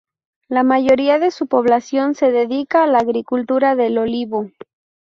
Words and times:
La 0.47 0.63
mayoría 0.63 1.19
de 1.19 1.29
su 1.29 1.45
población 1.45 2.15
se 2.15 2.31
dedica 2.31 2.83
a 2.83 2.87
la 2.87 2.97
agricultura 2.97 3.75
del 3.75 3.99
olivo. 3.99 4.47